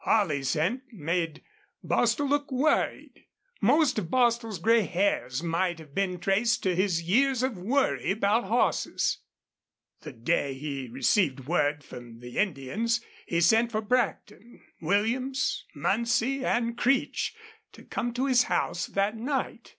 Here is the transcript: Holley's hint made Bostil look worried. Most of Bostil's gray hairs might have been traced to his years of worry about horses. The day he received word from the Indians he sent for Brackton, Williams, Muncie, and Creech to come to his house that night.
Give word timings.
Holley's 0.05 0.53
hint 0.53 0.81
made 0.91 1.43
Bostil 1.83 2.27
look 2.27 2.51
worried. 2.51 3.27
Most 3.61 3.99
of 3.99 4.09
Bostil's 4.09 4.57
gray 4.57 4.81
hairs 4.81 5.43
might 5.43 5.77
have 5.77 5.93
been 5.93 6.17
traced 6.19 6.63
to 6.63 6.75
his 6.75 7.03
years 7.03 7.43
of 7.43 7.55
worry 7.55 8.09
about 8.09 8.45
horses. 8.45 9.19
The 9.99 10.11
day 10.11 10.55
he 10.55 10.87
received 10.89 11.41
word 11.45 11.83
from 11.83 12.19
the 12.19 12.39
Indians 12.39 13.01
he 13.27 13.41
sent 13.41 13.71
for 13.71 13.81
Brackton, 13.81 14.63
Williams, 14.81 15.65
Muncie, 15.75 16.43
and 16.43 16.75
Creech 16.75 17.35
to 17.71 17.83
come 17.83 18.11
to 18.15 18.25
his 18.25 18.45
house 18.45 18.87
that 18.87 19.15
night. 19.15 19.69